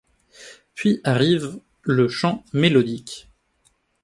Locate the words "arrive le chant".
1.03-2.43